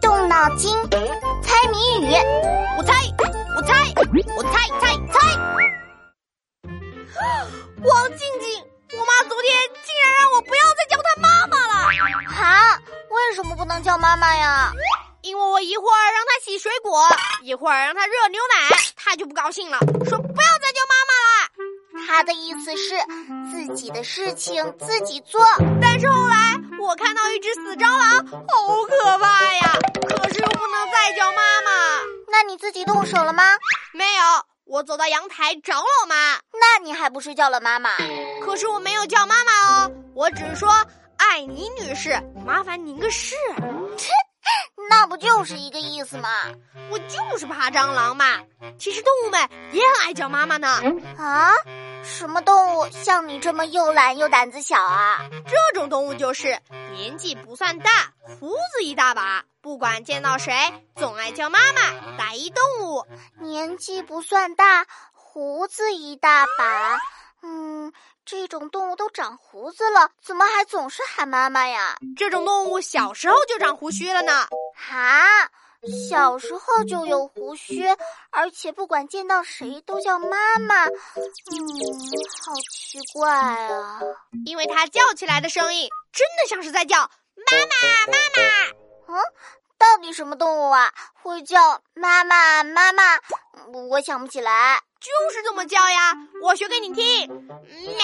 [0.00, 0.72] 动脑筋，
[1.42, 2.14] 猜谜语。
[2.78, 2.94] 我猜，
[3.56, 3.92] 我猜，
[4.36, 5.18] 我猜猜猜。
[7.82, 9.50] 王静静，我妈昨天
[9.82, 11.74] 竟然让我不要再叫她妈妈了。
[12.40, 12.78] 啊？
[13.10, 14.72] 为什么不能叫妈妈呀？
[15.22, 17.04] 因为我一会儿让她洗水果，
[17.42, 19.78] 一会儿让她热牛奶，她就不高兴了，
[20.08, 22.06] 说不要再叫妈妈了。
[22.06, 22.94] 她的意思是
[23.50, 25.44] 自己的事情自己做。
[25.82, 29.78] 但是后来我看到一只死蟑螂，好可怕呀！
[30.08, 31.70] 可是又不能再叫妈妈。
[32.28, 33.42] 那你自己动手了吗？
[33.92, 34.22] 没有，
[34.64, 36.40] 我走到阳台找老妈。
[36.52, 37.90] 那你还不是叫了妈妈？
[38.44, 39.52] 可是我没有叫妈妈
[39.84, 40.70] 哦，我只是说
[41.18, 43.36] 爱你女士，麻烦您个事。
[44.88, 46.28] 那不就是一个意思吗？
[46.90, 48.38] 我就是怕蟑螂嘛。
[48.78, 49.40] 其实动物们
[49.72, 50.82] 也很爱叫妈妈呢。
[51.18, 51.52] 啊？
[52.02, 55.20] 什么动物像你这么又懒又胆子小啊？
[55.46, 56.58] 这种动物就是
[56.92, 60.52] 年纪不算大，胡子一大把，不管见到谁
[60.96, 61.80] 总爱叫妈妈。
[62.16, 63.06] 大一动物，
[63.40, 66.98] 年纪不算大，胡子一大把。
[67.42, 67.92] 嗯，
[68.24, 71.96] 这种动物都长胡子了，怎么还总是喊妈妈呀？
[72.16, 74.46] 这种动物小时候就长胡须了呢。
[74.90, 75.48] 啊，
[76.08, 77.86] 小时候就有胡须，
[78.30, 80.86] 而且不管见到谁都叫妈妈。
[80.86, 80.90] 嗯，
[82.44, 84.00] 好奇怪啊！
[84.44, 88.42] 因为它叫起来的声音真的像是在叫妈妈妈妈。
[89.08, 89.16] 嗯，
[89.78, 90.92] 到底什么动物啊
[91.22, 93.02] 会叫妈妈妈妈？
[93.88, 94.80] 我想不起来。
[95.00, 97.26] 就是这么叫呀，我学给你听。
[97.46, 97.96] 咩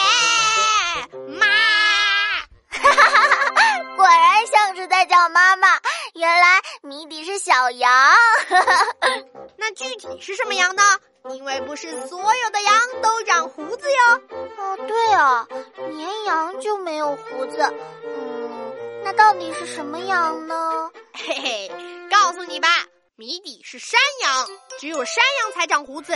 [4.77, 5.69] 是在叫妈妈。
[6.14, 7.91] 原来谜底是小羊。
[9.56, 10.82] 那具体是什么羊呢？
[11.30, 14.20] 因为不是所有的羊都长胡子哟。
[14.58, 15.48] 哦，对啊，
[15.88, 17.58] 绵羊就没有胡子。
[18.04, 20.88] 嗯，那到底是什么羊呢？
[21.14, 21.72] 嘿嘿，
[22.08, 22.69] 告诉你吧，
[23.16, 24.47] 谜底是山羊。
[24.78, 26.14] 只有山羊才长胡子。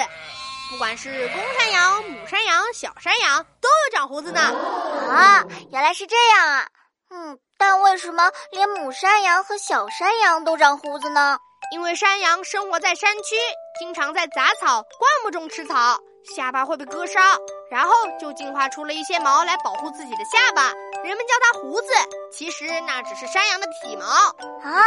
[0.70, 4.40] 不管是公山羊、母山羊、小山羊，都有长胡子呢。
[4.40, 6.68] 啊，原来是这样啊。
[7.12, 11.38] 嗯，但为什么连母山羊和小山羊都长胡子呢？
[11.72, 13.36] 因为山羊生活在山区，
[13.78, 15.98] 经常在杂草、灌木中吃草，
[16.36, 17.22] 下巴会被割伤，
[17.70, 20.72] 然后就进化出了一些毛来保护自己的下巴。
[21.04, 21.88] 人们叫它胡子，
[22.32, 24.06] 其实那只是山羊的体毛。
[24.06, 24.82] 啊，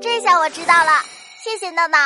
[0.00, 1.00] 这下我知道了，
[1.44, 1.98] 谢谢闹闹。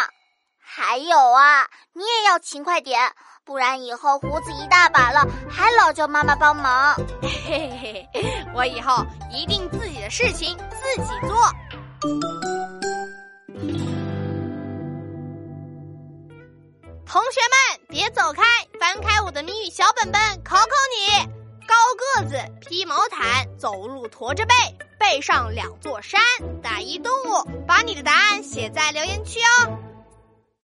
[0.82, 2.98] 还有啊，你也要勤快点，
[3.44, 6.96] 不然以后胡子一大把了，还老叫妈妈帮忙。
[7.20, 11.36] 嘿嘿嘿，我以后一定自己的事情自己做。
[17.04, 18.42] 同学们，别走开，
[18.80, 20.64] 翻开我的谜语小本本，考考
[20.96, 21.28] 你：
[21.68, 21.74] 高
[22.22, 24.54] 个子，披毛毯，走路驼着背，
[24.98, 26.18] 背上两座山，
[26.62, 27.46] 打一动物。
[27.66, 29.76] 把你的答案写在留言区哦。